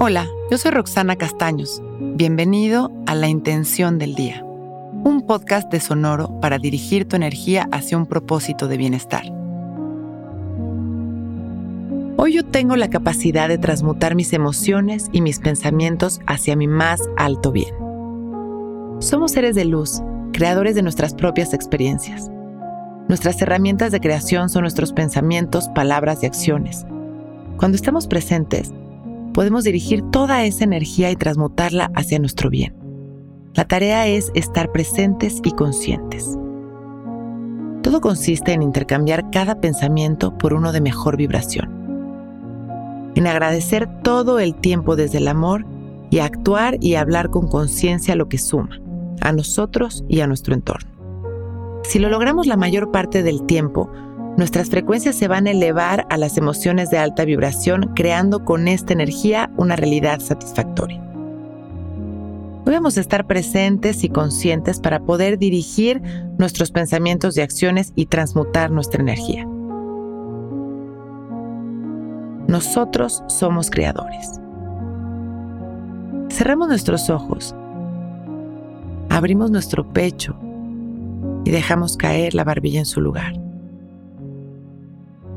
Hola, 0.00 0.28
yo 0.48 0.58
soy 0.58 0.70
Roxana 0.70 1.16
Castaños. 1.16 1.82
Bienvenido 1.98 2.92
a 3.06 3.16
La 3.16 3.26
Intención 3.26 3.98
del 3.98 4.14
Día, 4.14 4.44
un 4.44 5.24
podcast 5.26 5.72
de 5.72 5.80
Sonoro 5.80 6.38
para 6.40 6.60
dirigir 6.60 7.08
tu 7.08 7.16
energía 7.16 7.68
hacia 7.72 7.96
un 7.96 8.06
propósito 8.06 8.68
de 8.68 8.76
bienestar. 8.76 9.24
Hoy 12.16 12.32
yo 12.32 12.44
tengo 12.44 12.76
la 12.76 12.90
capacidad 12.90 13.48
de 13.48 13.58
transmutar 13.58 14.14
mis 14.14 14.32
emociones 14.32 15.08
y 15.10 15.20
mis 15.20 15.40
pensamientos 15.40 16.20
hacia 16.28 16.54
mi 16.54 16.68
más 16.68 17.02
alto 17.16 17.50
bien. 17.50 17.74
Somos 19.00 19.32
seres 19.32 19.56
de 19.56 19.64
luz, 19.64 20.00
creadores 20.32 20.76
de 20.76 20.82
nuestras 20.82 21.12
propias 21.12 21.52
experiencias. 21.52 22.30
Nuestras 23.08 23.42
herramientas 23.42 23.90
de 23.90 23.98
creación 23.98 24.48
son 24.48 24.62
nuestros 24.62 24.92
pensamientos, 24.92 25.68
palabras 25.70 26.22
y 26.22 26.26
acciones. 26.26 26.86
Cuando 27.56 27.74
estamos 27.74 28.06
presentes, 28.06 28.72
podemos 29.38 29.62
dirigir 29.62 30.02
toda 30.10 30.42
esa 30.42 30.64
energía 30.64 31.12
y 31.12 31.14
transmutarla 31.14 31.92
hacia 31.94 32.18
nuestro 32.18 32.50
bien. 32.50 32.74
La 33.54 33.68
tarea 33.68 34.08
es 34.08 34.32
estar 34.34 34.72
presentes 34.72 35.40
y 35.44 35.52
conscientes. 35.52 36.36
Todo 37.84 38.00
consiste 38.00 38.52
en 38.52 38.62
intercambiar 38.62 39.30
cada 39.30 39.60
pensamiento 39.60 40.36
por 40.36 40.54
uno 40.54 40.72
de 40.72 40.80
mejor 40.80 41.16
vibración. 41.16 41.70
En 43.14 43.28
agradecer 43.28 43.88
todo 44.02 44.40
el 44.40 44.56
tiempo 44.56 44.96
desde 44.96 45.18
el 45.18 45.28
amor 45.28 45.64
y 46.10 46.18
actuar 46.18 46.76
y 46.80 46.96
hablar 46.96 47.30
con 47.30 47.46
conciencia 47.46 48.16
lo 48.16 48.28
que 48.28 48.38
suma, 48.38 48.80
a 49.20 49.30
nosotros 49.30 50.04
y 50.08 50.18
a 50.18 50.26
nuestro 50.26 50.52
entorno. 50.52 50.90
Si 51.84 52.00
lo 52.00 52.08
logramos 52.08 52.48
la 52.48 52.56
mayor 52.56 52.90
parte 52.90 53.22
del 53.22 53.46
tiempo, 53.46 53.88
nuestras 54.38 54.70
frecuencias 54.70 55.16
se 55.16 55.26
van 55.26 55.48
a 55.48 55.50
elevar 55.50 56.06
a 56.10 56.16
las 56.16 56.38
emociones 56.38 56.90
de 56.90 56.98
alta 56.98 57.24
vibración, 57.24 57.90
creando 57.96 58.44
con 58.44 58.68
esta 58.68 58.92
energía 58.92 59.50
una 59.56 59.74
realidad 59.74 60.20
satisfactoria. 60.20 61.02
Debemos 62.64 62.96
estar 62.98 63.26
presentes 63.26 64.04
y 64.04 64.08
conscientes 64.08 64.78
para 64.78 65.00
poder 65.00 65.38
dirigir 65.38 66.00
nuestros 66.38 66.70
pensamientos 66.70 67.36
y 67.36 67.40
acciones 67.40 67.92
y 67.96 68.06
transmutar 68.06 68.70
nuestra 68.70 69.02
energía. 69.02 69.44
Nosotros 72.46 73.24
somos 73.26 73.70
creadores. 73.70 74.40
Cerramos 76.30 76.68
nuestros 76.68 77.10
ojos, 77.10 77.56
abrimos 79.10 79.50
nuestro 79.50 79.92
pecho 79.92 80.36
y 81.44 81.50
dejamos 81.50 81.96
caer 81.96 82.34
la 82.34 82.44
barbilla 82.44 82.78
en 82.78 82.86
su 82.86 83.00
lugar. 83.00 83.47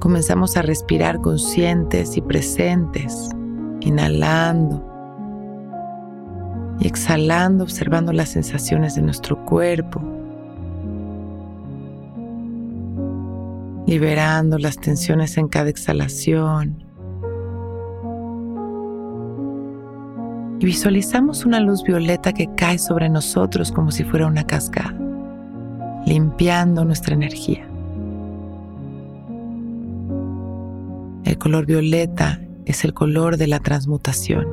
Comenzamos 0.00 0.56
a 0.56 0.62
respirar 0.62 1.20
conscientes 1.20 2.16
y 2.16 2.22
presentes, 2.22 3.28
inhalando 3.80 4.82
y 6.80 6.86
exhalando, 6.86 7.64
observando 7.64 8.12
las 8.12 8.30
sensaciones 8.30 8.94
de 8.94 9.02
nuestro 9.02 9.44
cuerpo, 9.44 10.00
liberando 13.86 14.58
las 14.58 14.78
tensiones 14.78 15.36
en 15.36 15.48
cada 15.48 15.68
exhalación. 15.68 16.82
Y 20.60 20.64
visualizamos 20.64 21.44
una 21.44 21.60
luz 21.60 21.82
violeta 21.82 22.32
que 22.32 22.48
cae 22.56 22.78
sobre 22.78 23.10
nosotros 23.10 23.70
como 23.70 23.90
si 23.90 24.04
fuera 24.04 24.26
una 24.26 24.46
cascada 24.46 24.96
limpiando 26.06 26.84
nuestra 26.84 27.14
energía. 27.14 27.69
Color 31.40 31.66
violeta 31.66 32.38
es 32.66 32.84
el 32.84 32.94
color 32.94 33.36
de 33.36 33.48
la 33.48 33.58
transmutación. 33.58 34.46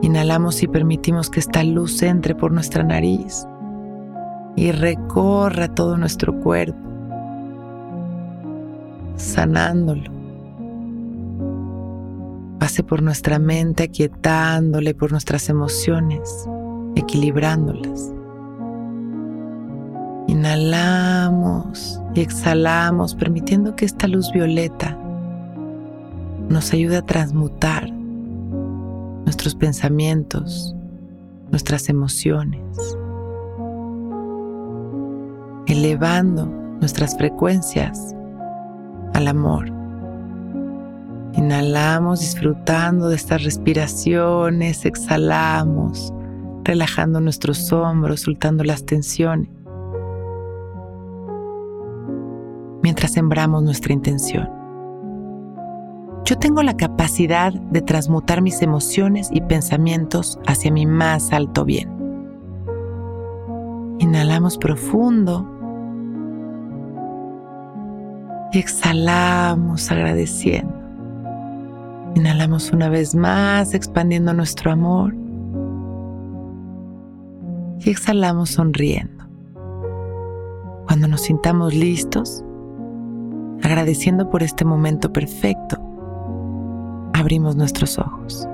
Inhalamos 0.00 0.62
y 0.62 0.68
permitimos 0.68 1.28
que 1.28 1.40
esta 1.40 1.62
luz 1.64 2.02
entre 2.02 2.34
por 2.34 2.52
nuestra 2.52 2.84
nariz 2.84 3.44
y 4.56 4.70
recorra 4.72 5.68
todo 5.74 5.98
nuestro 5.98 6.40
cuerpo, 6.40 6.78
sanándolo. 9.16 10.10
Pase 12.60 12.82
por 12.84 13.02
nuestra 13.02 13.38
mente, 13.38 13.82
aquietándole 13.82 14.94
por 14.94 15.10
nuestras 15.10 15.48
emociones, 15.48 16.48
equilibrándolas. 16.94 18.12
Inhalamos 20.28 22.00
y 22.14 22.20
exhalamos 22.20 23.16
permitiendo 23.16 23.74
que 23.74 23.84
esta 23.84 24.06
luz 24.06 24.30
violeta 24.32 24.96
nos 26.48 26.72
ayude 26.72 26.96
a 26.96 27.02
transmutar 27.02 27.90
nuestros 29.24 29.54
pensamientos, 29.54 30.74
nuestras 31.50 31.88
emociones, 31.88 32.96
elevando 35.66 36.46
nuestras 36.80 37.16
frecuencias 37.16 38.14
al 39.14 39.28
amor. 39.28 39.68
Inhalamos 41.34 42.20
disfrutando 42.20 43.08
de 43.08 43.16
estas 43.16 43.44
respiraciones, 43.44 44.84
exhalamos, 44.84 46.12
relajando 46.64 47.20
nuestros 47.20 47.70
hombros, 47.72 48.22
soltando 48.22 48.64
las 48.64 48.84
tensiones. 48.84 49.48
mientras 52.88 53.12
sembramos 53.12 53.62
nuestra 53.62 53.92
intención. 53.92 54.57
Yo 56.28 56.36
tengo 56.36 56.62
la 56.62 56.76
capacidad 56.76 57.54
de 57.54 57.80
transmutar 57.80 58.42
mis 58.42 58.60
emociones 58.60 59.30
y 59.32 59.40
pensamientos 59.40 60.38
hacia 60.46 60.70
mi 60.70 60.84
más 60.84 61.32
alto 61.32 61.64
bien. 61.64 61.88
Inhalamos 63.98 64.58
profundo 64.58 65.48
y 68.52 68.58
exhalamos 68.58 69.90
agradeciendo. 69.90 70.74
Inhalamos 72.14 72.72
una 72.72 72.90
vez 72.90 73.14
más 73.14 73.72
expandiendo 73.72 74.34
nuestro 74.34 74.70
amor 74.70 75.14
y 77.78 77.88
exhalamos 77.88 78.50
sonriendo. 78.50 79.24
Cuando 80.86 81.08
nos 81.08 81.22
sintamos 81.22 81.72
listos, 81.72 82.44
agradeciendo 83.62 84.28
por 84.28 84.42
este 84.42 84.66
momento 84.66 85.10
perfecto, 85.10 85.87
abrimos 87.18 87.56
nuestros 87.56 87.98
ojos. 87.98 88.46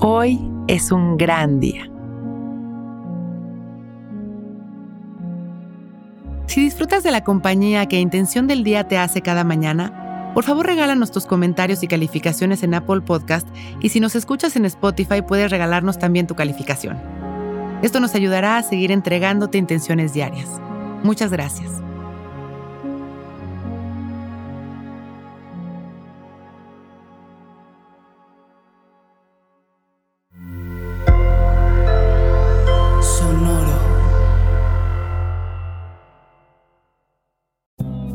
Hoy 0.00 0.40
es 0.68 0.90
un 0.90 1.16
gran 1.16 1.60
día. 1.60 1.88
Si 6.46 6.60
disfrutas 6.60 7.02
de 7.02 7.10
la 7.10 7.24
compañía 7.24 7.86
que 7.86 8.00
Intención 8.00 8.46
del 8.46 8.64
Día 8.64 8.88
te 8.88 8.98
hace 8.98 9.22
cada 9.22 9.44
mañana, 9.44 10.30
por 10.34 10.44
favor 10.44 10.66
regálanos 10.66 11.10
tus 11.10 11.26
comentarios 11.26 11.82
y 11.82 11.88
calificaciones 11.88 12.62
en 12.62 12.74
Apple 12.74 13.02
Podcast 13.02 13.46
y 13.80 13.90
si 13.90 14.00
nos 14.00 14.16
escuchas 14.16 14.56
en 14.56 14.64
Spotify 14.64 15.22
puedes 15.26 15.50
regalarnos 15.50 15.98
también 15.98 16.26
tu 16.26 16.34
calificación. 16.34 16.98
Esto 17.82 18.00
nos 18.00 18.14
ayudará 18.14 18.58
a 18.58 18.62
seguir 18.62 18.92
entregándote 18.92 19.58
intenciones 19.58 20.12
diarias. 20.12 20.48
Muchas 21.02 21.30
gracias. 21.30 21.81